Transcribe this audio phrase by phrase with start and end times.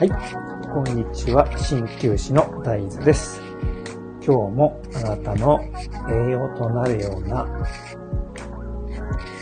[0.00, 0.08] はい、
[0.72, 1.44] こんにちは。
[1.58, 3.42] 鍼灸師の大豆です。
[4.24, 5.60] 今日もあなたの
[6.08, 7.46] 栄養となるような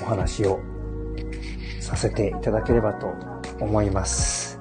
[0.03, 0.59] お話を
[1.81, 3.07] させていただければと
[3.61, 4.59] 思います。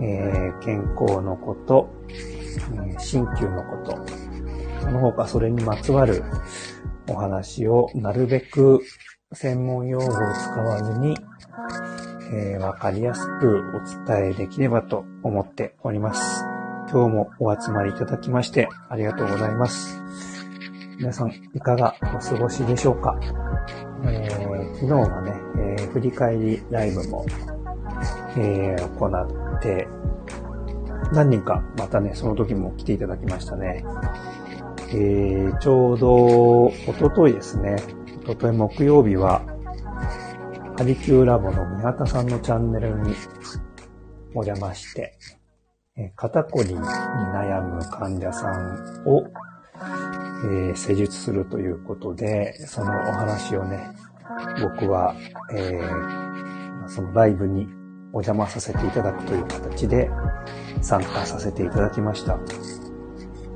[0.00, 4.04] えー健康のこと、えー鍼灸のこと、
[4.80, 6.24] その他それにまつわる
[7.08, 8.80] お話をなるべく
[9.32, 11.16] 専門用語を使わずに、
[12.32, 16.44] えーわかりやすくお伝えできればと思っております。
[16.90, 20.02] 今日もお集まりいただきましてありがとうございます。
[20.98, 23.18] 皆さんいかがお過ごしでしょうか、
[24.04, 27.26] えー昨日はね、えー振り返りライブも、
[28.36, 29.08] えー行
[29.56, 29.86] って、
[31.12, 33.84] 何人かまたね、その時も来ていただきましたね。
[34.90, 37.76] えーちょうど、おとといですね、
[38.22, 39.42] おととい木曜日は、
[40.82, 43.14] ハリキューラボの宮田さんのチャンネルに
[44.34, 45.16] お邪魔して、
[46.16, 49.22] 肩こりに悩む患者さんを、
[50.44, 53.78] えー施術するということで、そのお話をね、
[54.60, 55.14] 僕は、
[55.54, 57.68] えーそのライブに
[58.12, 60.10] お邪魔させていただくという形で
[60.80, 62.34] 参加させていただきました。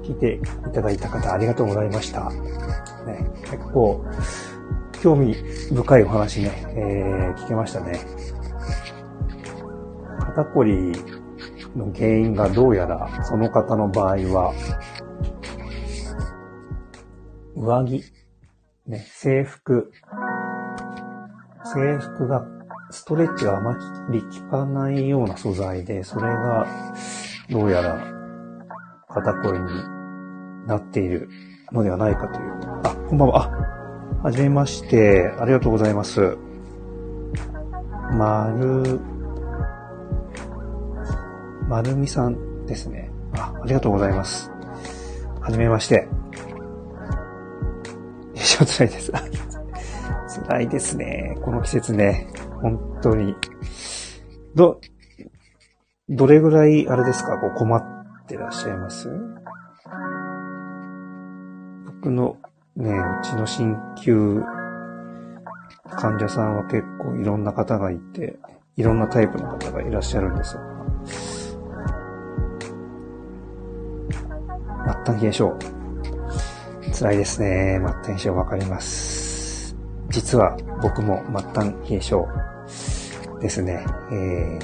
[0.04, 2.30] 聞いていただいた方ありがとうございました。
[3.04, 4.04] ね、結構、
[5.02, 5.34] 興味
[5.72, 8.00] 深いお話ね、えー聞けましたね。
[10.20, 10.92] 肩こり
[11.76, 14.54] の原因がどうやらその方の場合は、
[17.54, 18.04] 上着、
[18.86, 19.92] ね、制服、
[21.64, 22.44] 制服が
[22.90, 23.76] ストレッチがあま
[24.10, 26.66] り効かないような素材で、それが
[27.50, 27.98] どうやら
[29.08, 29.66] 肩こりに
[30.66, 31.28] なっている
[31.72, 32.52] のではないかという。
[32.84, 33.44] あ、こんばんは。
[33.44, 33.85] あ、
[34.26, 35.32] はじめまして。
[35.38, 36.36] ありがとうございます。
[38.18, 38.98] まる、
[41.68, 43.08] まるみさんですね。
[43.36, 44.50] あ、ありがとうございます。
[45.40, 46.08] はじめまして。
[48.34, 49.12] 一生辛いです。
[50.48, 51.38] 辛いですね。
[51.42, 52.26] この季節ね。
[52.60, 53.36] 本当に。
[54.56, 54.80] ど、
[56.08, 59.08] どれぐらい、あれですか、こう困ってらっしゃいます？
[61.86, 62.38] 僕の
[62.76, 64.44] ね、うちの鍼灸
[65.96, 68.38] 患者さんは結構いろんな方がいて、
[68.76, 70.62] いろんなタイプの方がいらっしゃるんですが、
[75.04, 75.52] 末端冷え性。
[76.92, 77.80] 辛いですね。
[77.80, 79.74] 末端冷え性わかります。
[80.10, 82.26] 実は僕も末端冷え性
[83.40, 83.86] ですね。
[84.12, 84.60] えー、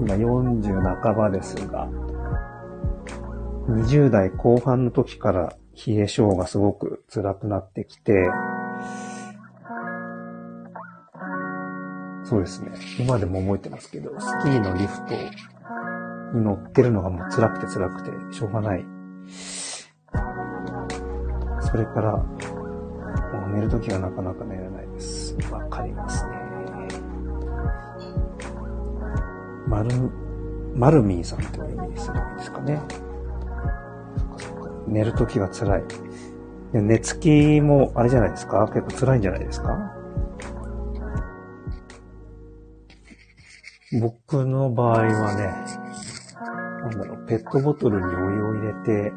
[0.00, 1.86] 今40半ばですが、
[3.68, 5.54] 20代後半の時から
[5.86, 8.28] 冷え性がすごく辛くなってきて、
[12.24, 12.70] そうですね。
[12.98, 15.14] 今でも覚えてますけど、スキーのリフト
[16.38, 18.84] に乗ってるのがもう辛くて辛くてしょうがない。
[21.60, 22.26] それから、も
[23.48, 25.36] う寝るときはなかなか寝れないです。
[25.50, 26.42] わかりますね。
[29.66, 30.10] マル、
[30.74, 32.80] マルミーさんとお読みにすればいいですかね。
[34.86, 35.84] 寝るときが辛い。
[36.72, 38.66] 寝つきもあれじゃないですか？
[38.68, 39.76] 結構辛いんじゃないですか？
[44.00, 45.54] 僕の場合はね、
[46.80, 49.12] なんだろう、ペットボトルにお湯を入れて、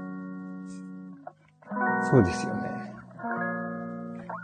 [2.11, 2.93] そうですよね。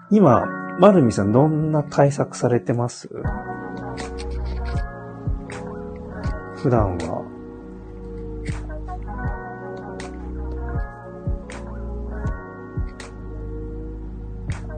[0.10, 0.46] 今、
[0.80, 3.10] マルミさんどんな対策されてます？
[6.56, 7.21] 普段は。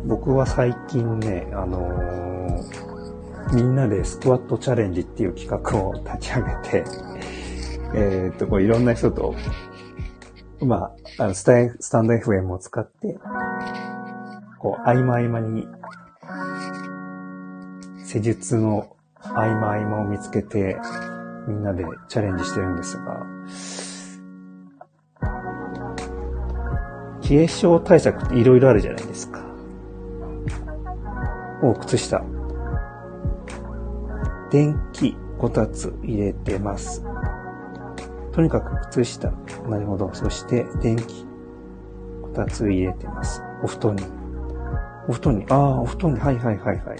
[0.05, 2.93] 僕は最近ね、あのー
[3.53, 6.83] みんなでスクワットチャレンジっていう企画を立ち上げて、
[7.93, 9.35] えーっと、こういろんな人と、
[10.61, 13.19] まあ、あのスタスタンド FM を使って、
[14.57, 15.67] こう、合間合間に、
[18.03, 20.77] 施術の合間合間を見つけて、
[21.47, 23.25] みんなでチャレンジしてるんですが、
[27.29, 29.42] 冷え性対策っていろいろあるじゃないですか。
[31.63, 32.21] お、靴下。
[34.51, 37.03] 電気こたつ入れてます。
[38.33, 39.31] とにかく靴下。
[39.69, 40.13] なるほど。
[40.13, 41.25] そして電気
[42.21, 43.41] こたつ入れてます。
[43.63, 44.03] お布団に。
[45.07, 45.45] お布団に。
[45.49, 46.19] ああ、お布団に。
[46.19, 46.99] はいはいはいはい。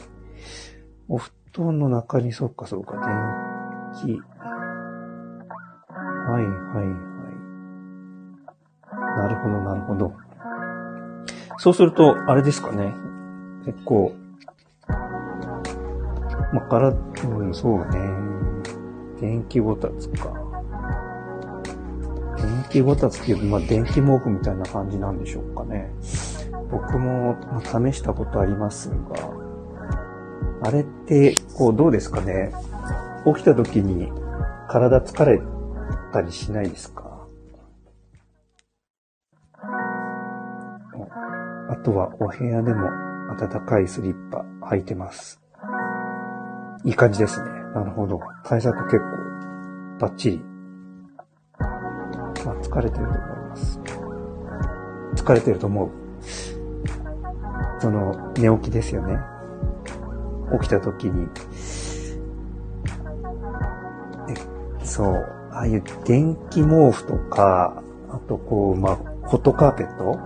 [1.09, 4.21] お布団の中に、そっかそっか、電気。
[5.89, 7.13] はいはいはい。
[9.17, 10.13] なるほどなるほど。
[11.57, 12.93] そうすると、あれですかね。
[13.65, 14.13] 結構、
[16.53, 16.93] まあ、から、う
[17.43, 17.85] ん、そうね。
[19.19, 20.31] 電気ごたつか。
[22.37, 25.91] 電気ごたつっていう、まあ、電気毛布みたいな感じなんでしょうかね。
[26.69, 28.95] 僕も、まあ、試したことありますが、
[30.61, 32.53] あれって、こう、どうですかね。
[33.25, 34.11] 起きた時に
[34.67, 35.41] 体疲れ
[36.11, 37.27] たりしないですか？
[41.69, 42.89] あとはお部屋でも
[43.37, 45.42] 暖かいスリッパ履いてます。
[46.85, 47.49] いい感じですね。
[47.73, 48.19] なるほど。
[48.43, 49.05] 対策結構
[49.99, 50.43] バッチリ。
[52.45, 53.19] まあ、疲れてると思い
[53.49, 53.79] ます。
[55.15, 55.89] 疲れてると思う。
[57.79, 59.17] その、寝起きですよね。
[60.59, 61.27] 起きた時に。
[64.29, 65.25] えそう。
[65.51, 70.19] ああいう電気毛布とか、あとこう、まあ、ホットカーペット？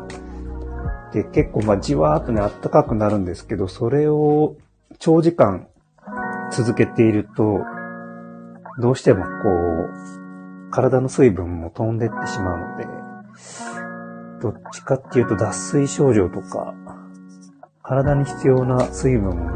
[1.14, 4.56] で結構まあじわーっとね、暖かくなるんですけど、それを
[5.00, 5.68] 長時間
[6.52, 7.60] 続けていると、
[8.80, 9.30] どうしてもこ
[10.70, 12.88] う、体の水分も飛んでってしまうので、
[14.42, 16.74] どっちかっていうと脱水症状とか、
[17.82, 19.52] 体に必要な水分も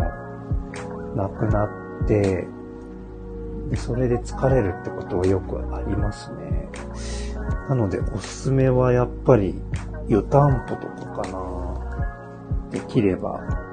[1.15, 2.47] なくなって、
[3.69, 6.69] でそれで疲れるってことはよくありますね。
[7.69, 9.55] なのでおすすめはやっぱり
[10.07, 12.69] 湯たんぽとかかな。
[12.69, 13.70] できれば。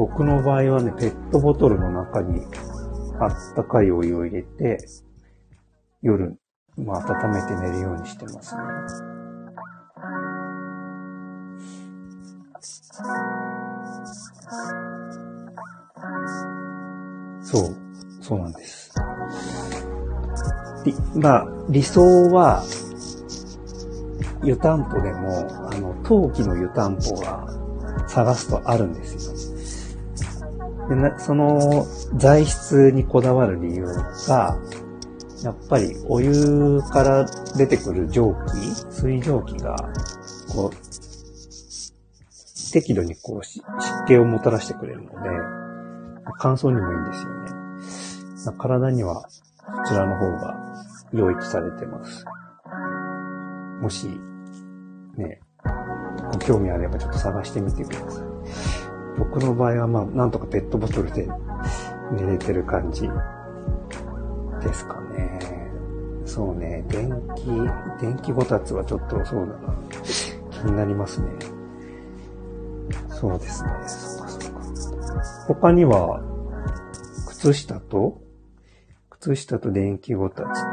[0.00, 2.40] 僕の場合はね、ペットボトルの中に
[3.20, 4.78] あったかいお湯を入れて、
[6.00, 6.38] 夜、
[6.78, 8.62] まあ、温めて寝るようにしてますね。
[17.42, 17.76] そう、
[18.22, 18.94] そうなんです。
[21.14, 22.64] まあ、理想は、
[24.42, 27.46] 湯たんぽでも、あの、陶器の湯たんぽが
[28.08, 29.39] 探すとあるんですよ。
[30.90, 33.86] でなその材質にこだわる理由
[34.26, 34.58] が、
[35.44, 37.26] やっぱりお湯から
[37.56, 39.76] 出てくる蒸気、水蒸気が、
[40.52, 40.72] こう、
[42.72, 43.62] 適度にこう湿
[44.08, 45.30] 気をもたらしてくれるので、
[46.38, 48.58] 乾燥にもいいんですよね。
[48.58, 49.28] 体にはこ
[49.86, 50.56] ちらの方が
[51.12, 52.24] 良いとされてます。
[53.80, 54.08] もし
[55.16, 55.40] ね、
[56.32, 58.79] ご興味あればちょっと探してみてください。
[59.18, 61.28] 僕の場合はまあ、なんとかペットボトルで
[62.12, 63.02] 寝れてる感じ
[64.62, 65.38] ですかね。
[66.24, 67.46] そうね、電気、
[68.00, 69.74] 電気ごたつはちょっとそうだな。
[70.50, 71.28] 気になりますね。
[73.08, 73.70] そうですね。
[75.48, 76.22] 他には、
[77.28, 78.20] 靴下と、
[79.10, 80.68] 靴下と電気ごたつと、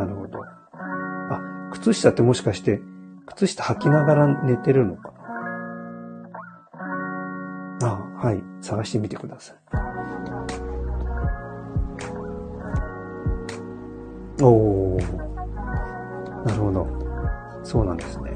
[0.00, 0.42] なるほど。
[0.42, 1.40] あ
[1.72, 2.80] 靴下ってもしかして、
[3.26, 5.12] 靴下履きながら寝てるのか？
[8.16, 8.42] はい。
[8.64, 9.56] 探してみてください。
[14.42, 15.16] おー。
[16.46, 16.86] なるほど。
[17.62, 18.30] そうなんですね。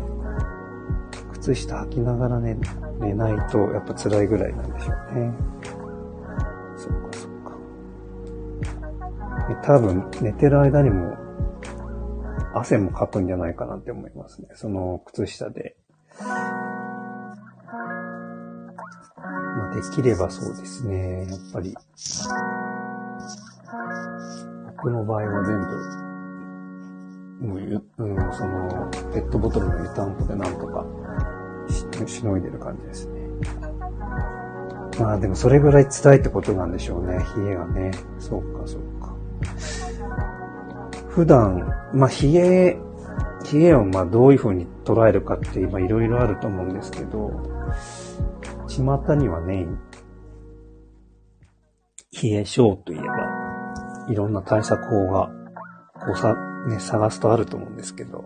[1.33, 2.59] 靴下履きながら寝、
[3.01, 5.33] 寝ないとやっぱ辛いぐらいなんでしょうね。
[6.77, 7.57] そっかそっか。
[9.63, 11.17] 多分寝てる間にも
[12.55, 14.49] 汗もかくんじゃないかなって思いますね。
[14.55, 15.77] その靴下で。
[19.81, 21.27] できればそうですね。
[21.29, 21.75] やっぱり。
[24.77, 25.59] 僕の場合は全
[27.41, 30.85] 部、もう、うん、その、ペットボトルの湯たんぽでなんとか
[32.07, 33.21] し、しのいでる感じですね。
[34.99, 37.19] まあでもそれぐらい辛いってことなんでしょうね。
[37.37, 37.91] 冷えがね。
[38.19, 39.15] そうか、そうか。
[41.09, 42.79] 普段、まあ、冷え、
[43.53, 47.31] 冷えをまあどういう風に捉えるかって今いろいろあると思うんですけど、
[48.81, 49.67] 巷にはね、
[52.23, 53.07] 冷え性といえば、
[54.09, 55.31] いろんな対策法が、
[55.95, 56.35] こうさ、
[56.69, 58.25] ね、探すとあると思うんですけど、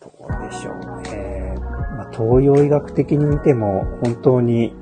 [0.00, 1.54] どうでしょうね。
[1.96, 4.74] まあ、東洋医学的に見ても、本当に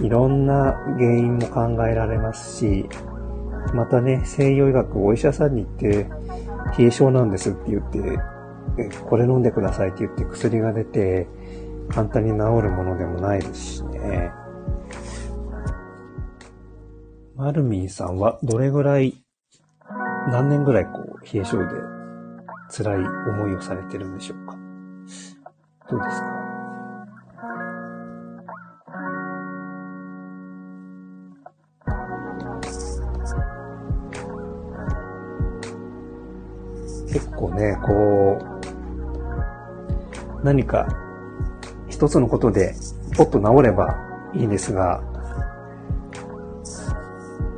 [0.00, 2.88] いろんな原因も考えられますし、
[3.74, 6.06] またね、西洋医学、お医者さんに行って、
[6.78, 8.18] 冷え性なんですって言って、
[9.08, 11.28] これ飲んでくださいって言って薬が出て、
[11.90, 14.32] 簡単に治るものでもないですしね。
[17.36, 19.22] マルミンさんはどれぐらい、
[20.30, 21.64] 何年ぐらいこう、冷え性で
[22.70, 24.56] 辛い思いをされてるんでしょうか。
[25.90, 26.26] どうですか？
[37.12, 38.19] 結構ね、こう、
[40.42, 40.88] 何か
[41.88, 42.74] 一つのことで
[43.16, 43.96] ポッと治れば
[44.34, 45.02] いいんですが、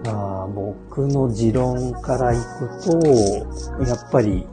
[0.04, 3.06] まあ、僕の持論からいくと、
[3.86, 4.46] やっぱり、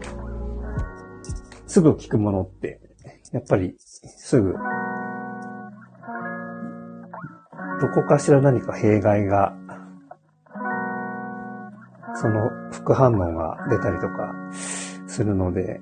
[1.65, 2.79] すぐ効くものって、
[3.31, 4.53] やっぱり、すぐ、
[7.81, 9.55] どこかしら何か弊害が、
[12.15, 14.33] その副反応が出たりとか
[15.07, 15.81] するので、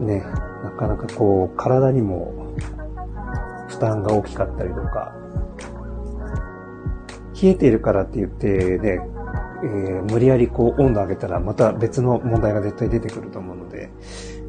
[0.00, 0.20] ね、
[0.64, 2.54] なかなかこう、体にも
[3.68, 5.14] 負担が大きかったりとか、
[7.40, 9.00] 冷えているからって言ってね、
[9.62, 13.90] えー、無理やりこう温度上げたらまた別の問題が絶対出てくると思うので、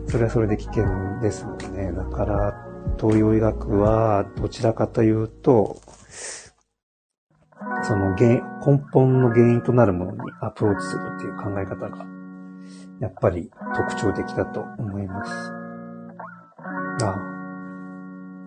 [0.08, 0.86] それはそれで危険
[1.22, 1.92] ですもんね。
[1.92, 2.68] だから、
[3.00, 5.78] 東洋医学はどちらかというと、
[7.84, 12.21] その原根本の原因となるものにアプローチするっていう考え方が
[13.02, 15.32] やっぱり特徴的だと思います。
[17.04, 17.16] あ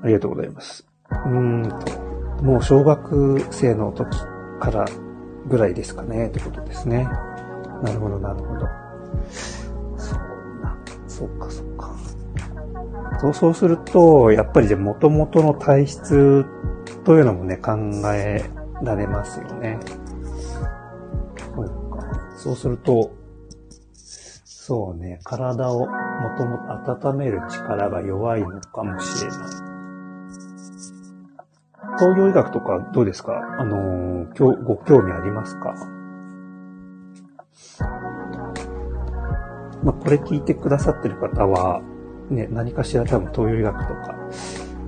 [0.03, 0.87] ありがとうございます。
[1.27, 4.17] うんと、もう小学生の時
[4.61, 4.87] から
[5.49, 7.05] ぐらいですかね、ってことですね。
[7.83, 8.69] なるほど、なるほど。
[9.97, 10.19] そう
[10.63, 11.95] な、そっか、そっか。
[13.21, 16.47] そうそうすると、やっぱりじゃ元々の体質
[17.05, 17.73] というのもね、考
[18.15, 18.45] え
[18.83, 19.81] られますよね。
[21.55, 22.07] そうか。
[22.37, 23.11] そうすると、
[24.67, 25.87] そうね、体をも
[26.39, 29.39] ともと温める力が弱いのかもしれない。
[31.99, 33.43] 東洋医学とかどうですか？
[33.59, 35.75] あのー、ご興味ありますか？
[39.85, 41.83] まあ、これ聞いてくださってる方は、
[42.31, 44.17] ね、何かしら多分東洋医学とか、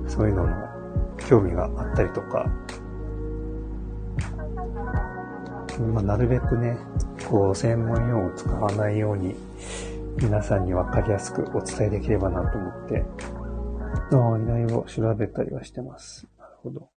[0.07, 0.55] そういうのの
[1.19, 2.47] 興味があったりとか、
[5.93, 6.79] まあ、なるべくね、
[7.29, 9.35] こう、専門用語を使わないように、
[10.17, 13.05] 皆さんにわかりやすくお伝えできればなと思って、
[14.11, 16.27] ああ、依頼を調べたりはしてます。
[16.39, 16.89] なるほど。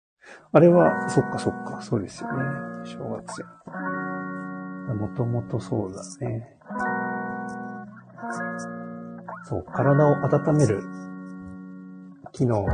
[0.51, 2.43] あれは、そっかそっか、そうですよね。
[2.85, 3.47] 正月や。
[4.93, 6.57] もともとそうだね。
[9.45, 10.83] そう、体を温める
[12.31, 12.65] 機能、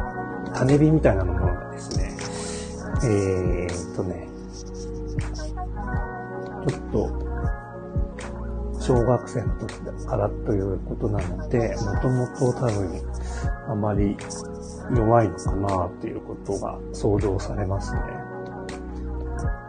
[0.53, 2.17] 種火みたいなものがですね、
[3.03, 4.27] えー、っとね、
[6.67, 7.14] ちょっと
[8.85, 9.73] 小学生の時
[10.05, 13.01] からということなので、もともと多分
[13.67, 14.15] あまり
[14.95, 18.01] 弱いのかなっていうことが想像されますね。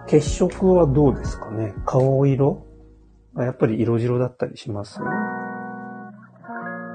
[0.07, 1.75] 血色はどうですかね？
[1.87, 2.67] 顔色？
[3.39, 5.01] やっぱり色白だったりします？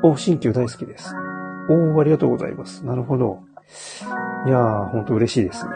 [0.04, 1.16] お、新旧大好きです。
[1.70, 2.86] おーありがとうございます。
[2.86, 3.40] なるほど。
[4.46, 5.72] いやー、ほんと嬉しいですね。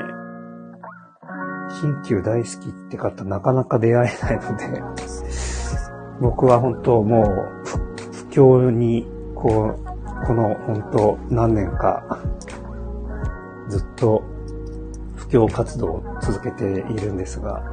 [1.81, 4.65] 新旧大好きって方なかなか出会えないので
[6.19, 7.67] 僕は本当もう、
[8.11, 9.05] 不況に、
[9.35, 12.03] こう、この本当何年か、
[13.69, 14.23] ずっと
[15.15, 17.63] 布教活動を続けているんですが、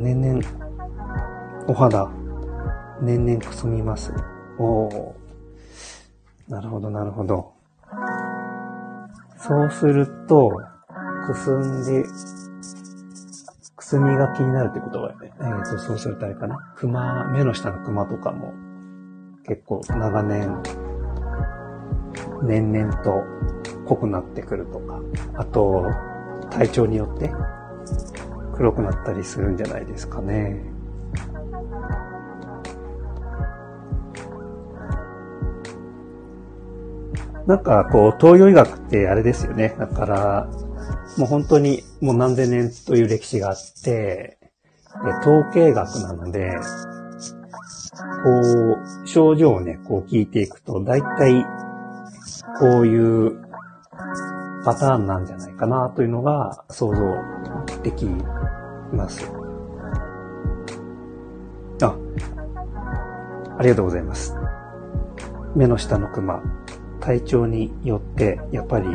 [0.00, 0.40] 年々、
[1.66, 2.08] お肌、
[3.00, 4.12] 年々くすみます。
[4.58, 5.16] おお
[6.48, 7.52] なるほど、なるほど。
[9.36, 10.50] そうすると、
[11.26, 12.04] くすんで
[13.88, 16.58] すみが気になるってことはね、えー、とそうするとあれかな。
[16.76, 18.52] 熊、目の下の熊とかも
[19.46, 20.62] 結構長年、
[22.42, 23.24] 年々と
[23.86, 25.00] 濃くなってくるとか、
[25.36, 25.86] あと
[26.50, 27.32] 体調によって
[28.56, 30.62] 黒くなったりするんじゃないですかね。
[37.46, 39.74] なんかこう、東洋医学ってあれですよね。
[39.78, 40.67] だから、
[41.18, 44.38] もう本当にもう何千年という歴史があって、
[45.20, 46.52] 統計学なので、
[48.22, 51.44] こう、症状をね、こう聞いていくと、大体、
[52.60, 53.40] こういう
[54.64, 58.06] パターンなんじゃないかなというのが想像でき
[58.92, 59.30] ます。
[61.82, 61.96] あ、
[63.58, 64.34] ありがとうございます。
[65.56, 66.42] 目の下のクマ、
[67.00, 68.88] 体調によってやっぱり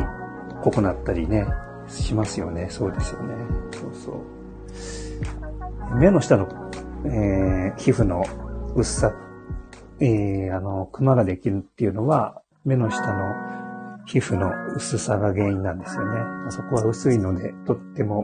[0.61, 1.45] 濃くなったりね、
[2.01, 2.67] しますよね。
[2.69, 3.35] そうですよね。
[3.71, 4.11] そうそ
[5.91, 5.95] う。
[5.97, 6.47] 目の下の、
[7.05, 8.23] えー、皮膚の
[8.75, 9.13] 薄さ、
[9.99, 13.35] えー、あの、クマができるっていうのは、目の下の
[14.05, 16.19] 皮膚の薄さが原因なんですよね。
[16.49, 18.23] そこは薄いので、とっても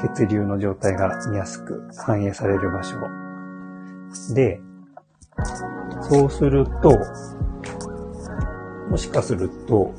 [0.00, 2.96] 血流の状態が見やすく反映される場所。
[4.34, 4.60] で、
[6.02, 6.98] そうすると、
[8.90, 9.94] もしかすると、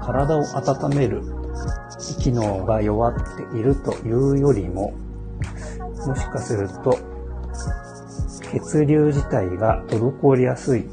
[0.00, 1.22] 体を温める
[2.18, 4.92] 機能が弱っているというよりも、
[6.06, 6.98] もしかすると、
[8.52, 10.88] 血流自体が滞りやすい。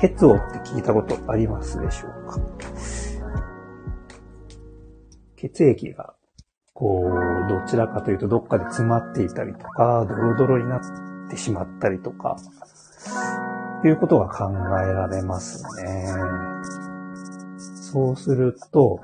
[0.00, 2.40] 血をって聞いたことありますでしょうか？
[5.36, 6.14] 血液が、
[6.74, 10.80] こう、どちらかというとどっかで詰まっていたりとか、ドロドロになっ
[11.30, 12.36] てしまったりとか、
[13.82, 16.14] ということが考えられますね。
[17.90, 19.00] そうすると、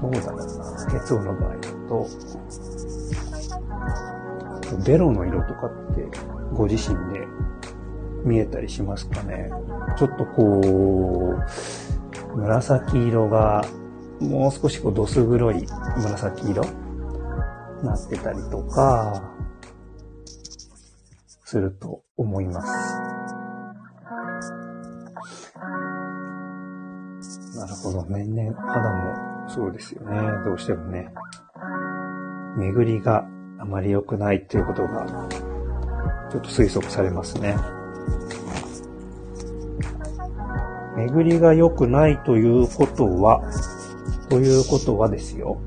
[0.00, 2.06] どうだろうな、血音の場合だと、
[4.86, 6.08] ベロの色とかって
[6.54, 7.26] ご自身で
[8.24, 9.50] 見えたりしますかね。
[9.98, 11.34] ちょっとこ
[12.34, 13.62] う、紫色が
[14.18, 15.66] もう少しこうどす黒い
[15.98, 16.64] 紫色
[17.82, 19.30] なってたりとか、
[21.44, 23.21] すると思います。
[27.54, 28.04] なるほど。
[28.08, 30.20] 年々肌もそうですよね。
[30.44, 31.12] どうしてもね。
[32.56, 33.26] 巡りが
[33.58, 35.06] あまり良くないということが、
[36.30, 37.56] ちょっと推測されますね。
[40.96, 43.42] 巡りが良くないということは、
[44.28, 45.60] ということはですよ。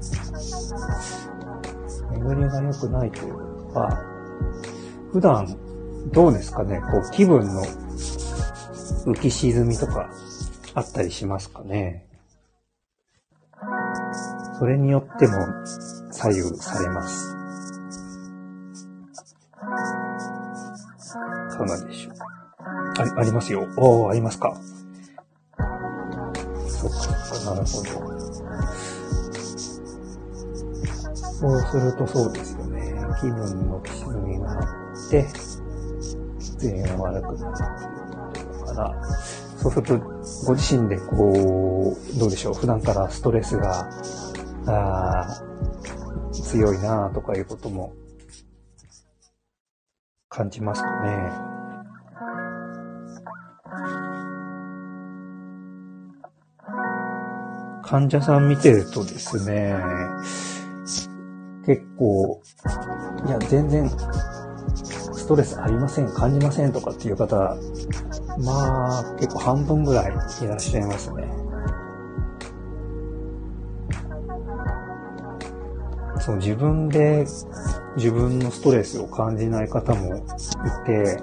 [2.12, 3.39] 巡りが良くないというこ
[3.74, 4.00] とは、
[5.12, 5.48] 普段
[6.12, 6.82] どうですかね？
[6.92, 7.63] こう気分の
[9.06, 10.10] 浮き沈みとか
[10.75, 12.05] あったりしますかね
[14.60, 15.34] それによっても
[16.12, 17.36] 左右されます。
[21.55, 22.13] いかがでしょう
[22.98, 23.67] あ、ありますよ。
[23.77, 24.55] おー、ありますか。
[26.67, 28.05] そっか、なるほど。
[31.34, 32.94] そうするとそうですよね。
[33.20, 35.25] 気分の沈みがあって、
[36.39, 37.55] 出演が悪くなる
[38.29, 39.03] っていうことから、
[39.58, 43.90] そうすると、ご自身でこう、どうでしょう、普段からストレスが、
[44.68, 45.42] あ
[46.33, 47.94] 強いなとかいうことも
[50.29, 51.31] 感じますかね？
[57.83, 59.75] 患者さん見てるとですね、
[61.66, 62.42] 結構、
[63.27, 63.90] いや、全然、
[65.25, 67.35] ストレスありません、感じませんとかっていう方、
[68.46, 70.16] まあ、結構半分ぐらいい
[70.48, 71.27] らっしゃいますね。
[76.20, 77.25] そう、自分で
[77.96, 80.22] 自分のストレスを感じない方もい
[80.85, 81.20] て、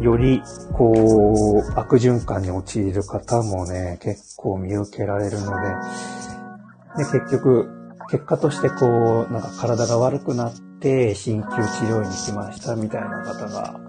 [0.00, 7.68] より、こう、悪循環に陥る方もね、結構見受けられるので、で、結局、
[8.10, 13.80] 結果としてこう、なんか体が悪くなって、鍼灸治療院に来ましたみたいな方が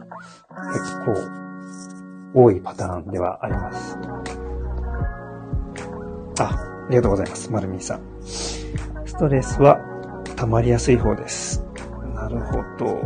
[0.73, 1.05] 結
[2.33, 3.97] 構多いパターンではあります。
[6.39, 7.51] あ、ありがとうございます。
[7.51, 8.01] まるみさん。
[8.23, 9.77] ストレスは
[10.35, 11.63] 溜まりやすい方です。
[12.15, 12.99] なるほど。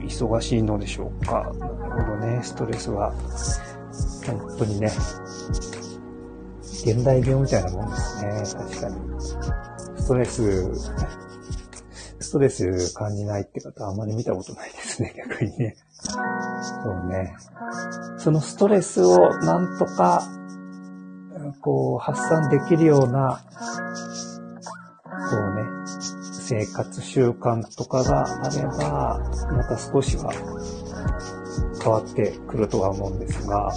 [0.00, 1.52] 忙しいのでしょうか。
[1.52, 2.40] なるほどね。
[2.42, 3.12] ストレスは、
[4.26, 4.90] 本当にね、
[6.62, 8.30] 現代病みたいなもんですね。
[8.64, 8.96] 確かに。
[9.20, 10.70] ストレ、ス
[12.36, 15.76] トレス感じないって方はあまり見たことないですね、 逆にね。
[15.98, 16.10] そ
[16.90, 17.34] うね。
[18.18, 20.22] そのストレスをなんとか、
[21.62, 23.40] こう、発散できるような、
[25.30, 25.62] こうね、
[26.32, 29.18] 生活習慣とかがあれば、
[29.52, 30.30] また少しは
[31.82, 33.72] 変わってくるとは思うんですが、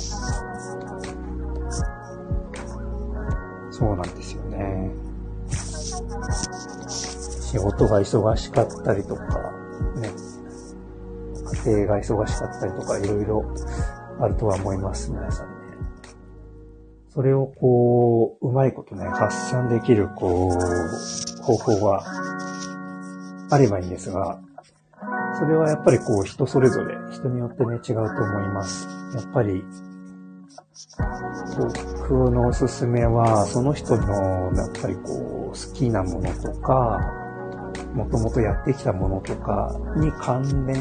[3.72, 5.09] そうなんですよね。
[7.50, 9.24] 仕事が忙しかったりとか、
[9.96, 10.12] ね、
[11.66, 13.44] 家庭が忙しかったりとか、いろいろ
[14.20, 15.54] あるとは思います、皆さんね。
[17.10, 22.04] それをこう、うまいことね、発散できる、こう、方法が
[23.50, 24.40] あればいいんですが、
[25.40, 28.88] それはやっぱりこう、人それぞれ、人によってね、違うと思います。
[29.16, 29.66] やっぱり、
[31.58, 37.18] 僕のおすすめは、その人の、やっぱりこう、好きなものとか、
[37.93, 40.75] もともとやってきたものとかに関連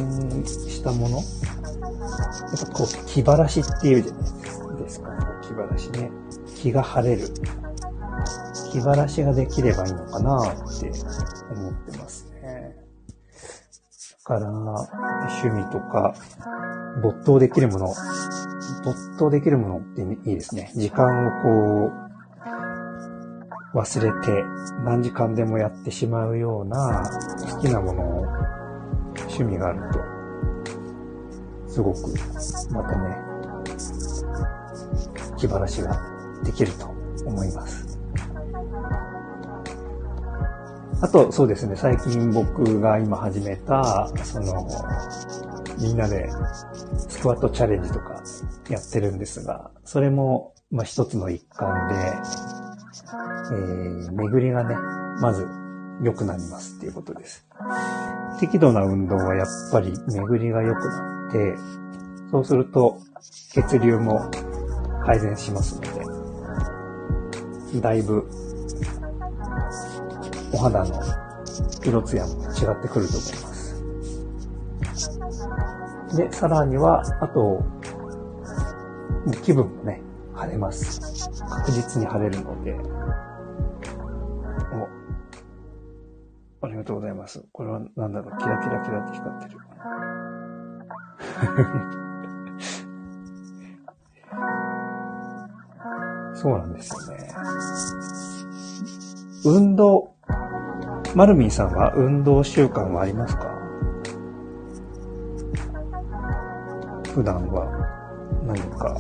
[0.47, 4.21] したものやっぱこう、気晴らしっていうじゃな
[4.79, 5.11] いですか。
[5.43, 6.11] 気晴らしね。
[6.57, 7.29] 気が晴れる。
[8.73, 10.93] 気晴らしができればいいのかなって
[11.51, 12.77] 思ってますね。
[14.29, 16.15] だから、趣味とか、
[17.03, 17.87] 没頭できるもの、
[18.85, 20.71] 没頭できるものっていいですね。
[20.75, 22.08] 時間をこう、
[23.75, 24.45] 忘れて
[24.85, 27.03] 何時間でもやってしまうような
[27.53, 28.27] 好きなものを
[29.17, 30.01] 趣味があると、
[31.71, 32.01] すごく
[32.73, 33.17] またね、
[35.37, 36.01] 気晴らしが
[36.43, 36.87] できると
[37.27, 37.99] 思います。
[41.01, 44.67] あと、そうですね、最近僕が今始めた、その、
[45.79, 46.29] みんなで
[47.09, 48.21] スクワットチャレンジとか
[48.69, 51.95] やってるんですが、それも、まあ、一つの一環で、
[53.53, 54.77] えー、巡りがね、
[55.21, 55.47] まず
[56.03, 57.47] 良くなりますっていうことです。
[58.41, 61.57] 適度な運動はやっぱり巡りが良くなって、
[62.31, 63.01] そうすると
[63.53, 64.31] 血流も
[65.05, 65.81] 改善しますの
[67.73, 68.29] で、だいぶ
[70.53, 71.03] お肌の
[71.85, 73.69] 色艶も違ってくると思います。
[76.17, 77.63] で、さらには、あと、
[79.43, 80.01] 気分もね、
[80.35, 81.31] 晴れます。
[81.49, 82.77] 確実に晴れるので、
[84.73, 84.89] お、
[86.67, 87.45] ありがとうございます。
[87.53, 89.59] これは何だろう、キラキラキラって光ってる。
[96.35, 97.29] そうなんですよね。
[99.45, 100.15] 運動、
[101.15, 103.49] マルミンさんは運動習慣はありますか？
[107.15, 107.67] 普段は
[108.47, 108.97] 何か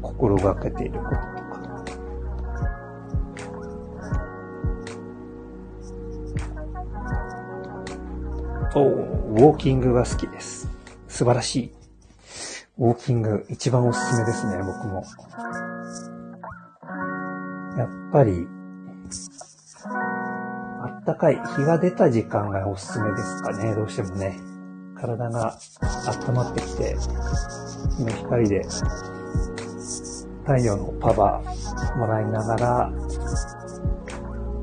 [0.00, 1.16] 心がけていること
[8.72, 10.68] おウォーキングが好きです。
[11.08, 11.72] 素晴らしい。
[12.78, 15.02] ウォーキング一番おすすめですね、僕も。
[17.76, 18.46] やっぱり、
[20.82, 24.38] あったかい日が出た時間がおすすめですかね、どうしてもね。
[24.94, 25.58] 体が
[26.28, 26.96] 温まってきて、
[27.96, 28.62] 日の光で
[30.44, 32.92] 太陽のパワーもらいながら、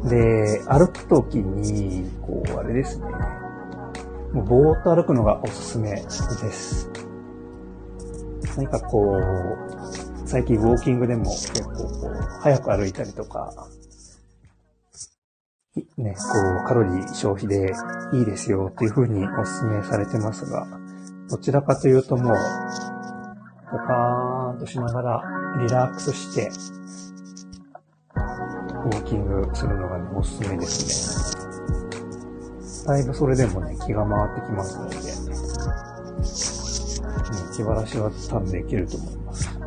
[0.06, 3.06] で、歩くときに、こう、あれですね。
[4.34, 6.90] もうぼーっと歩くのがおすすめです。
[8.58, 13.54] 何かこう、最近ウォーキングでも結構こう、早く歩いたりとか、
[15.98, 16.24] ね、こ
[16.64, 17.72] う、カロリー消費で
[18.14, 20.68] いいですよっていう風にお勧めされてますが、
[21.30, 22.36] どちらかというともう、
[23.70, 25.24] ポカーンとしながら
[25.60, 26.50] リラックスして、
[28.16, 31.47] ウォーキングするのがね、おすすめですね。
[32.88, 35.02] だいぶそれでもね、気が回ってきますので、ね、
[37.54, 39.60] 気晴らしは多分できると思います。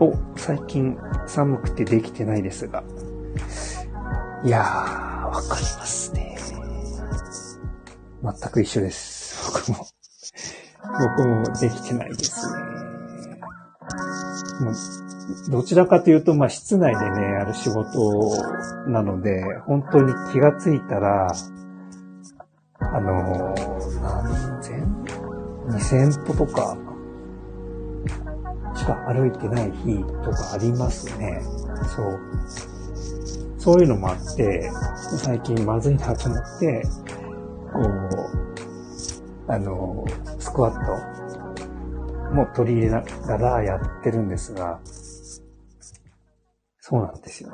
[0.00, 2.82] お、最近寒くてできてないですが、
[4.44, 6.36] いやー、わかりますね。
[8.20, 9.52] 全く一緒です。
[9.52, 9.86] 僕も。
[11.16, 12.58] 僕もできてないですね。
[15.50, 18.30] どちらかというと、まあ、室内でね、やる仕事
[18.88, 21.28] なので、本当に気がついたら、
[22.80, 23.54] あの
[24.02, 25.06] 何千、
[25.68, 26.76] 二千歩とか、
[28.74, 31.42] しか歩いてない日とかありますね。
[31.94, 32.20] そう。
[33.58, 34.70] そういうのもあって、
[35.18, 36.82] 最近まずいなと思って、
[37.72, 37.80] こ
[39.48, 40.04] う、あの、
[40.38, 44.80] スクワットも取り入れながらやってるんですが、
[46.84, 47.50] そうなんですよ。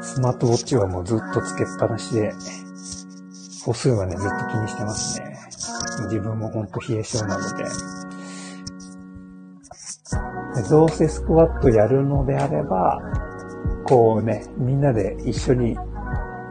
[0.00, 2.32] スマートウォッチはもうずっとつけっぱなしで、
[3.66, 5.36] 歩数はね、ずっと気にしてますね。
[6.04, 7.64] 自分もほんと冷え性なので。
[10.70, 12.98] どうせスクワットやるのであれば、
[13.84, 15.74] こうね、みんなで一緒に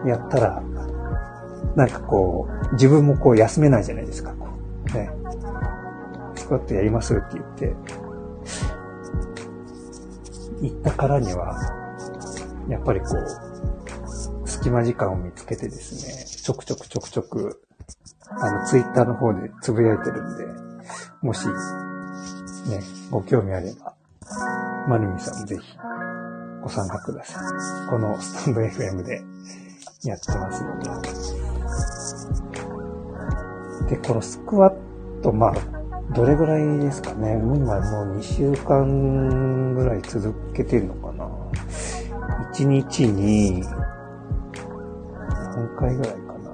[0.05, 0.61] やったら、
[1.75, 4.31] なんかこう、自分もこう休めないじゃないですか。
[4.33, 4.47] こ
[4.91, 5.09] うね、
[6.35, 8.02] スクワットやりますって言って、
[10.63, 11.55] 行ったからには、
[12.69, 13.07] やっぱりこ
[14.43, 17.61] う、隙間時間を見つけてですね、ちょくちょくちょくちょく、
[18.29, 20.45] あの、ツイッターの方でつぶやいてるんで、
[21.21, 21.53] もし、ね、
[23.11, 23.93] ご興味あれば、
[24.87, 25.77] マリミさんぜひ
[26.61, 27.43] ご参加ください。
[27.89, 29.21] このスタンド FM で
[30.05, 30.79] やってますの
[33.87, 33.95] で。
[33.95, 35.53] で、このスクワット、まあ、
[36.11, 37.37] どれぐらいですかね？
[37.37, 41.27] もう今もう2週間ぐらい続けてるのかな
[42.53, 43.63] ？1日に
[45.55, 46.51] 何回ぐらいかな。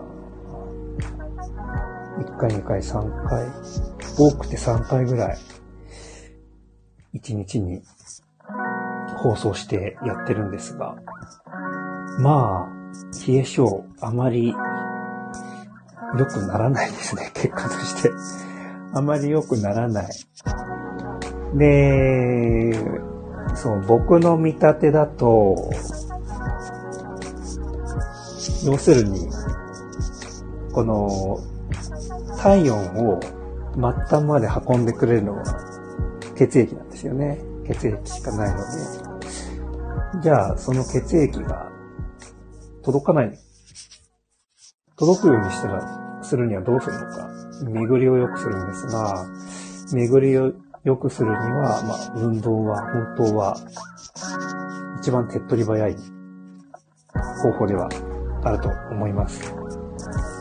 [2.20, 3.48] 1回、2回、3回。
[4.18, 5.38] 多くて3回ぐらい。
[7.16, 7.82] 1日に
[9.18, 10.96] 放送してやってるんですが、
[12.20, 12.74] まあ、
[13.28, 14.56] 冷え性あまり
[16.18, 18.12] 良くならないですね、結果として。
[18.94, 20.12] あまり良くならない。
[21.56, 22.74] で、
[23.56, 25.56] そう、僕の見立てだと、
[28.66, 29.30] 要するに、
[30.74, 31.40] この、
[32.38, 35.44] 体温を末端まで運んでくれるのは
[36.38, 37.38] 血液なんですよね。
[37.68, 40.22] 血液しかないので。
[40.22, 41.70] じゃあ、その血液が
[42.84, 43.38] 届かない
[44.96, 47.39] 届くようにしたら、するにはどうするのか。
[47.64, 49.26] 巡りを良くするんですが、
[49.94, 52.82] 巡りを良くするには、まあ、運動は
[53.18, 53.58] 本当は
[55.00, 55.96] 一番手っ取り早い
[57.42, 57.90] 方法では
[58.44, 59.54] あると思います。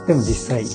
[0.07, 0.70] でも実際、ね、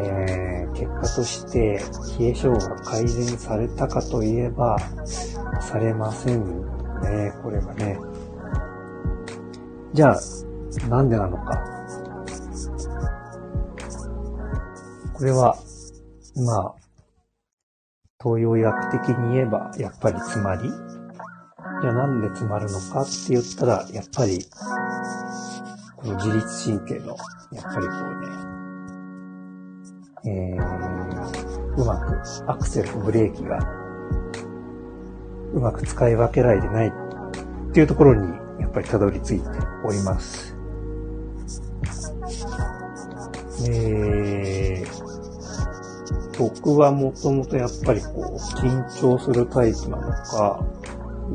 [0.00, 1.80] えー、結果として
[2.18, 4.78] 冷え性が改善されたかといえば、
[5.60, 6.44] されません
[7.02, 7.98] ね、これがね。
[9.92, 10.20] じゃあ、
[10.88, 11.75] なんでなのか。
[15.16, 15.56] これは、
[16.36, 16.74] まあ、
[18.22, 23.00] 東洋医学的に言えば、やっぱりつまり、じゃあなんで詰まるのか？
[23.00, 24.44] って言ったら、やっぱり、
[25.96, 27.16] この自律神経の、
[27.52, 27.92] やっぱりこ
[30.24, 30.62] うね、えー、
[31.76, 33.58] うまくアクセルとブレーキが、
[35.54, 36.92] うまく使い分けられてないっ
[37.72, 38.28] ていうところに、
[38.60, 39.48] やっぱりたどり着いて
[39.82, 40.54] おります。
[43.68, 44.95] えー、
[46.38, 50.64] 僕はもともとやっぱりこう、緊張するタイプなのか、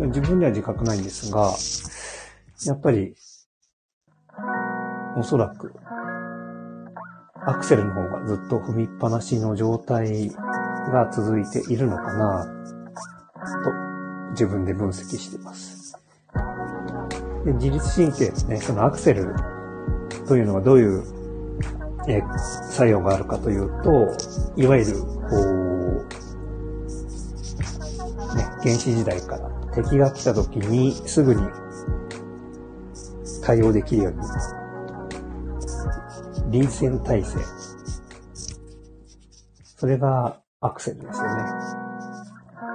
[0.08, 1.54] 自分では自覚ないんですが、
[2.66, 3.16] やっぱり、
[5.18, 5.74] おそらく、
[7.46, 12.46] アクセルの方がずっと踏みっぱなしの状態が続いているのかな、
[13.64, 13.72] と
[14.32, 15.96] 自分で分析しています。
[17.46, 19.34] で自律神経のね、そのアクセル
[20.28, 21.21] というのはどういう
[22.08, 22.22] え
[22.70, 23.92] 作用があるかというと、
[24.56, 26.06] いわゆる、こう、
[28.36, 31.42] ね、原始時代から敵が来た時にすぐに
[33.44, 34.20] 対応できるように、
[36.52, 37.40] 臨戦態勢。
[39.78, 41.44] それがアクセルですよね。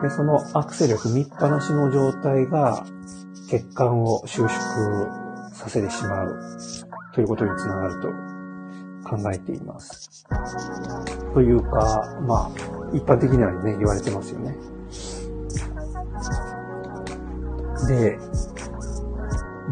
[0.03, 2.85] で、そのアクセル踏みっぱなしの状態が
[3.49, 4.51] 血管を収縮
[5.53, 6.37] させてしまう
[7.15, 8.26] ということにつながると
[9.09, 10.27] 考えています。
[11.33, 12.51] というか、まあ、
[12.93, 14.57] 一般的にはね、言われてますよね。
[17.87, 18.19] で、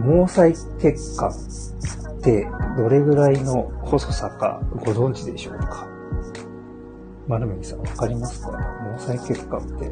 [0.05, 5.88] 毛細血管ってどれぐらいの細さかご存知でしょうか？
[7.27, 8.53] 丸目さんわかりますか？
[8.97, 9.90] 毛細血管って。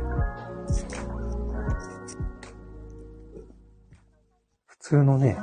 [4.66, 5.38] 普通のね、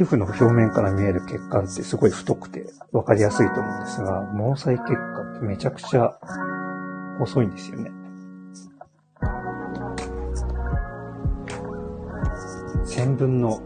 [0.00, 6.18] 皮膚の表面から見える血管ってすごい太くてわかりやすいと思うんですが、毛細血管ってめちゃくちゃ
[7.18, 7.90] 細いんですよね。
[12.86, 13.60] 千分の、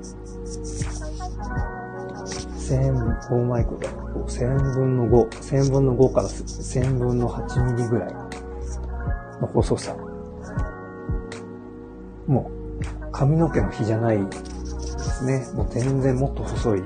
[2.57, 3.88] 千、オーマイクが、
[4.27, 9.94] 千分の五、千分の五から千分の八ミリぐらいの細さ。
[12.27, 14.18] もう、髪の毛の比じゃない
[15.05, 15.47] ですね。
[15.55, 16.83] もう全然もっと細い。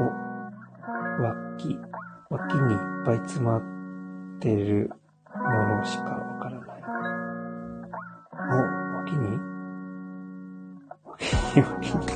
[0.00, 1.78] お、脇、
[2.30, 3.62] 脇にいっぱい詰まっ
[4.40, 4.90] てる
[5.34, 6.82] ものしかわからない。
[8.50, 8.56] お、
[8.98, 9.38] 脇に？
[11.14, 11.22] 脇
[11.56, 12.06] に、脇に、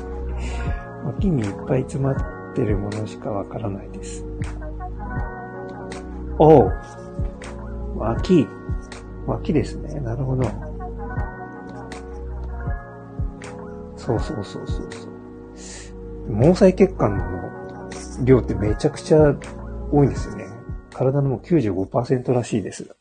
[1.04, 2.16] 脇にいっぱい詰まっ
[2.54, 4.24] てるものしかわからないです。
[6.38, 6.70] お、
[7.96, 8.48] 脇、
[9.26, 10.00] 脇ですね。
[10.00, 10.71] なるほど。
[14.04, 14.88] そうそうそうそう。
[16.36, 19.36] 毛細血管の量ってめちゃくちゃ
[19.92, 20.46] 多いんですよね。
[20.92, 22.96] 体のもう95%らしいです。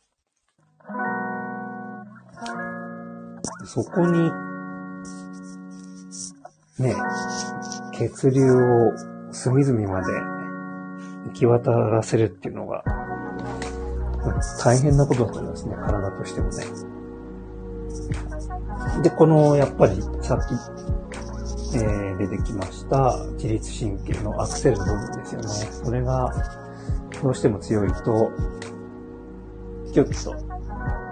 [3.65, 4.31] そこに、
[6.79, 6.95] ね、
[7.93, 8.91] 血流を
[9.31, 10.13] 隅々まで
[11.29, 12.83] 行き渡らせるっていうのが、
[14.63, 16.90] 大変なことだと思いますね、体としてもね。
[19.03, 20.53] で、この、やっぱり、さっき、
[21.73, 25.47] えー、出てきました、自律神経のアクセルの部分ですよね。
[25.85, 26.31] それが、
[27.21, 28.31] どうしても強いと、
[29.93, 30.35] ギュッと、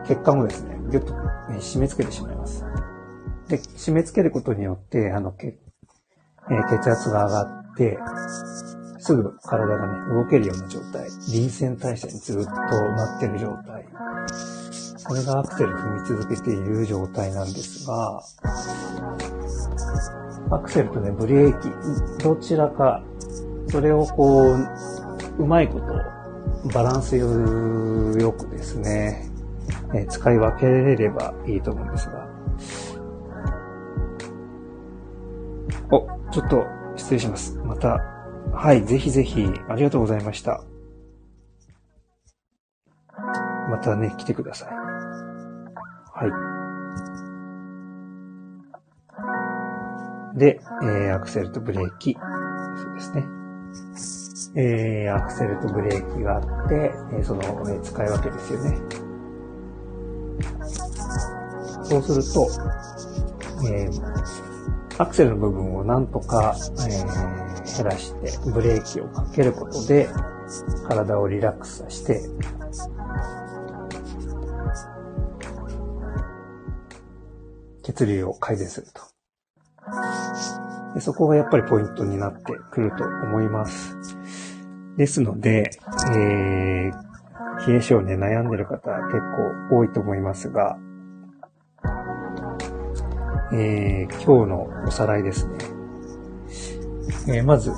[0.06, 1.14] 血管をですね、ギュッと
[1.60, 2.66] 締め付けてしまいます。
[3.48, 7.98] で、締め付けることによって、あの、血、えー、血圧が上がって、
[9.00, 13.86] すぐ体がね、動けるような状態、臨戦態勢にずっとなってる状態。
[15.10, 18.22] これがアクセル踏み続けている状態なんですが、
[20.52, 23.02] アクセルとね、ブレーキ、どちらか、
[23.70, 24.56] それをこう、
[25.40, 25.88] うまいこと、
[26.76, 27.26] バランスよ
[28.34, 29.28] くですね、
[29.96, 32.28] え使い分けれればいいと思うんですが。
[35.92, 37.58] お、ちょっと失礼します。
[37.66, 37.98] また、
[38.54, 40.64] はい、ぜひぜひありがとうございました。
[43.72, 44.79] またね、来てください。
[46.20, 46.28] は
[50.36, 50.38] い。
[50.38, 52.20] で、えー、アクセルとブレーキ、そ
[52.92, 53.24] うですね。
[54.56, 58.78] えー、アクセルとブレーキがあって、えー、その、えー、使い分けですよね。
[61.84, 62.50] そうすると、
[63.70, 70.10] えー、アクセルの部分をなんとか、えー、減らして、ブレーキをかけることで、
[70.88, 72.22] 体をリラックスさせて、
[77.90, 79.02] 血流を改善すると。
[80.94, 83.96] でそこがやっぱりポイントになってくると思います。
[84.98, 85.72] ですので、
[86.14, 89.20] えー、冷え性で悩んでる方結
[89.70, 90.78] 構多いと思いますが、
[93.54, 95.58] えー、今日のおさらいですね。
[97.28, 97.72] えー、まず、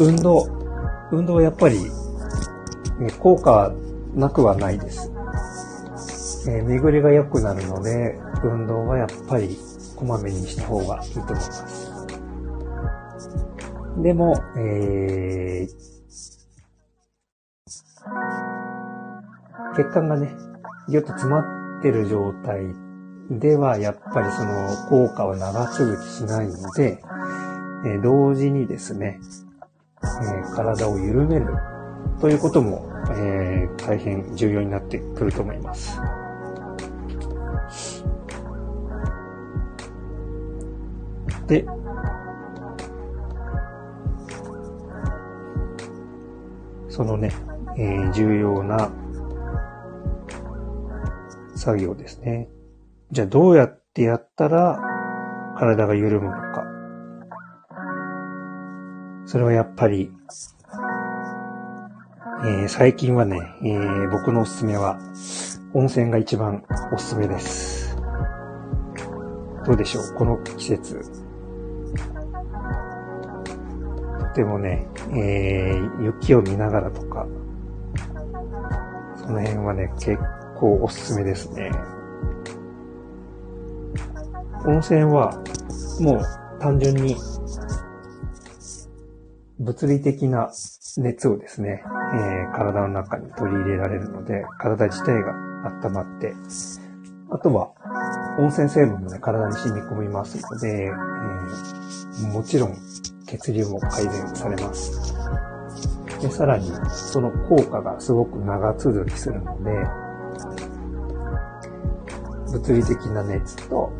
[0.00, 0.46] 運動。
[1.12, 1.78] 運動はやっぱり、
[3.00, 3.72] え効果
[4.14, 5.12] なくはないです。
[6.48, 9.56] えー、巡りが良くなるので、運動はやっぱり
[9.96, 11.92] こまめにした方がいいと思います。
[14.02, 15.76] でも、えー、
[19.76, 20.30] 血管がね、
[20.88, 21.40] ぎゅっと詰ま
[21.78, 22.60] ってる状態
[23.30, 27.02] では、やっぱりその効果は長続きしないので、
[27.84, 29.20] えー、同時にですね、
[30.02, 31.46] えー、体を緩める
[32.20, 36.00] ということも、えー、大変重要になってくると思います。
[46.88, 47.30] そのね、
[47.78, 48.90] えー、重要な
[51.54, 52.48] 作業ですね。
[53.12, 54.80] じゃあどうやってやったら
[55.56, 56.64] 体が緩むのか。
[59.24, 60.10] それはやっぱり、
[62.44, 64.98] えー、最近はね、えー、僕のおすすめは
[65.74, 67.96] 温泉が一番おすすめです。
[69.64, 70.14] どうでしょう？
[70.16, 71.27] この季節。
[74.38, 77.26] てもね、えー、雪を見ながらとか、
[79.16, 80.16] その辺はね、結
[80.56, 81.72] 構おすすめですね。
[84.64, 85.42] 温泉は、
[86.00, 87.16] もう単純に、
[89.58, 90.52] 物理的な
[90.98, 95.32] 熱をですね、えー、体の中に取り入れられるので、体自体が
[95.82, 96.32] 温まって、
[97.30, 97.72] あとは、
[98.38, 102.76] 温泉成分もね、体に染み込みますので、えー、もちろん
[103.28, 105.14] 血流も改善されます。
[106.20, 109.70] で、さらに、その効果がすごく長続きするので、
[112.52, 113.92] 物理的な熱と、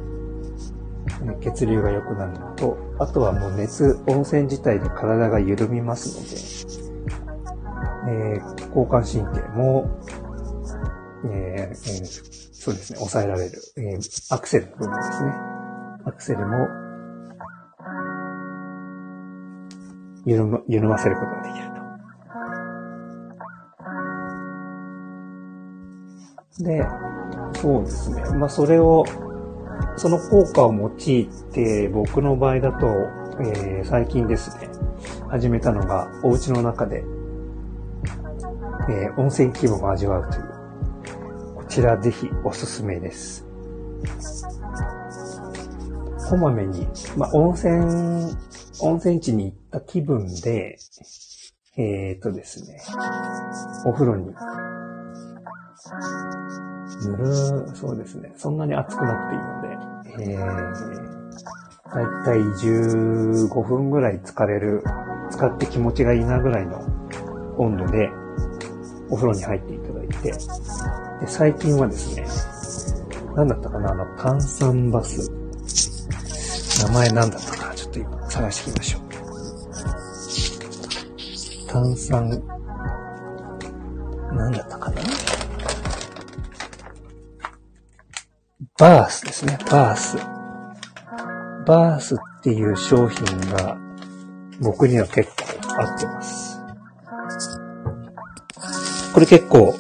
[1.41, 6.81] 血流が良くなるのと、あとはもう熱、温泉自体で体が緩みますので、
[8.11, 9.85] えー、交感神経も、
[11.27, 15.33] えーえー、そうですね、抑えられる、えー、アクセルの部分ですね。
[16.05, 16.88] アクセルも
[20.29, 21.65] 緩ま緩ませることができる
[26.55, 26.65] と。
[26.65, 26.87] で、
[27.61, 28.23] そうですね。
[28.37, 29.05] まあ、それを、
[29.97, 32.87] その効果を用いて、僕の場合だと、
[33.41, 34.69] えー、最近ですね、
[35.31, 37.05] 始めたのが、お家の中で、
[38.91, 43.47] えー、温泉気分を味わうという、こちらぜひおすすめです。
[46.29, 46.87] こまめに、
[47.17, 48.37] まあ、温泉
[48.81, 50.79] 温泉地に行った気分で、
[51.77, 52.81] えー、っとですね、
[53.85, 54.27] お風呂に、
[57.07, 57.27] ぬる、
[57.75, 61.19] そうですね、そんなに暑くなくていいので、えー、
[61.95, 64.83] だいたい15分ぐらい疲れる、
[65.31, 66.79] 使って気持ちがいいなぐらいの
[67.59, 68.11] 温度で、
[69.11, 72.27] お風呂に入っていただいて、で最近はですね、
[73.35, 75.31] なんだったかな、あの、炭酸バス。
[76.85, 77.58] 名前なんだった、
[78.39, 79.03] 探していきましょう。
[81.67, 82.31] 炭酸、
[84.33, 85.03] なんだったかな？
[88.79, 90.17] バースですね、バース。
[91.67, 93.77] バースっていう商品が
[94.61, 95.31] 僕には結
[95.65, 96.61] 構合ってます。
[99.13, 99.75] これ結構、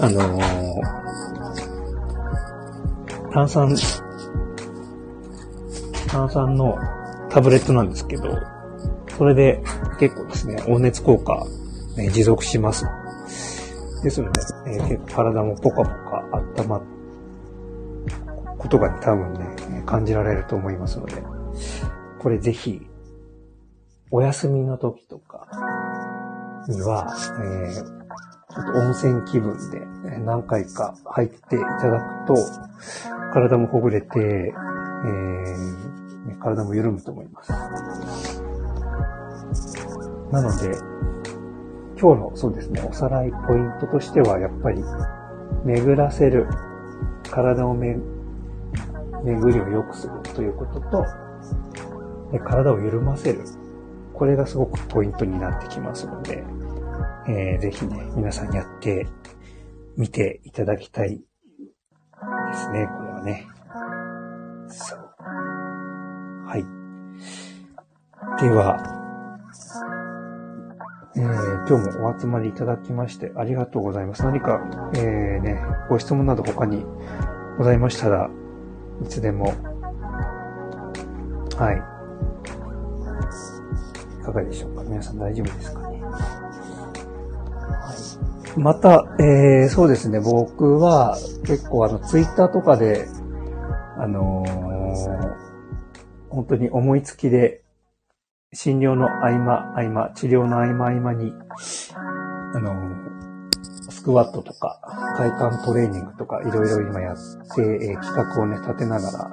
[0.00, 0.82] あのー、
[3.32, 3.74] 炭酸、
[6.08, 6.78] 炭酸の
[7.34, 8.38] タブレットなんですけど、
[9.18, 9.60] それで
[9.98, 11.44] 結構ですね、温熱効果、
[11.96, 12.84] ね、持続します。
[14.04, 16.22] ですので、えー、結構体もポカポカ
[16.62, 16.84] 温まる
[18.56, 21.24] ことが、ね、多分ね、感じられると思いますので、
[22.20, 22.86] これぜひ、
[24.12, 25.48] お休みの時とか
[26.68, 32.36] には、えー、ちょっと温泉気分で何回か入っていただくと、
[33.32, 37.52] 体もほぐれて、えーね、体も緩むと思います。
[40.32, 40.76] なので、
[42.00, 44.82] 今日のそうですね、おさらいポイントとしては、やっぱり、
[45.64, 46.46] 巡らせる、
[47.30, 47.96] 体をめ、
[49.24, 51.04] 巡りを良くするということと、
[52.44, 53.40] 体を緩ませる。
[54.12, 56.44] これがすごくポイントになってきますので、
[57.26, 59.06] えー、ぜひね、皆さんやって
[59.96, 61.24] みていただきたいで
[62.54, 63.46] すね、これはね。
[64.68, 65.03] そう。
[66.46, 66.66] はい。
[68.40, 68.76] では、
[71.16, 74.24] えー、今日もお集まりいただきましてありがとうございます。
[74.24, 74.60] 何か、
[74.94, 76.84] えー、ね、ご質問など他に
[77.56, 78.28] ございましたら、
[79.02, 79.54] いつでも、
[81.56, 81.76] はい。
[84.20, 84.82] いかがでしょうか？
[84.82, 86.00] 皆さん大丈夫ですかね？
[86.02, 87.94] は
[88.56, 88.60] い。
[88.60, 91.16] また、えー、そうですね、僕は
[91.46, 93.06] 結構あの、ツイッターとかで、
[93.98, 95.34] あのー、
[96.34, 97.62] 本当に思いつきで
[98.54, 101.32] 診療の合間、合間、治療の合間合間に、
[102.54, 102.74] あの、
[103.90, 104.80] スクワットとか、
[105.16, 107.16] 体幹トレーニングとか、いろいろ今やっ
[107.54, 109.30] て、えー、企画をね、立てながら、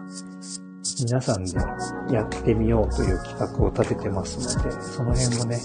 [0.99, 5.59] 皆さんでやってみようという企画を立ててますので、その辺もね、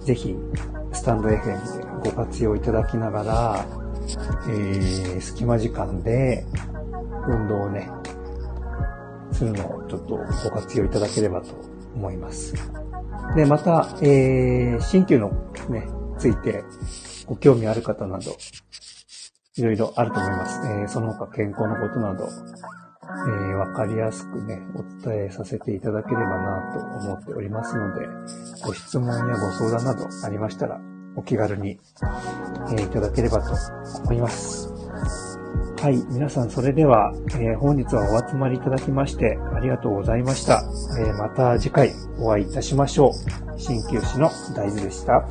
[0.00, 0.36] ぜひ、
[0.92, 3.66] スタンド FM でご活用いただきながら、
[4.48, 6.46] えー、隙間時間で、
[7.26, 7.90] 運動をね、
[9.34, 11.54] するのをちょっとご活用いただければと
[11.94, 12.54] 思います。
[13.36, 15.30] で、また、えー、新旧の
[15.68, 16.64] ね、ついて
[17.26, 18.36] ご興味ある方など、
[19.56, 20.60] いろいろあると思います。
[20.66, 28.06] えー、その他健康のことなど、えー、わかりやすくね、お伝えさせていただければなと思っておりますので、
[28.64, 30.80] ご質問やご相談などありましたら、
[31.16, 31.78] お気軽に、
[32.72, 33.54] えー、いただければと
[34.02, 34.73] 思います。
[35.84, 36.02] はい。
[36.08, 40.62] 皆さん、それでは、えー、本日はお集まりいただきましてありがとうございました。
[40.98, 43.12] えー、また次回お会いいたしましょう。
[43.58, 45.28] 鍼灸師の大豆でした。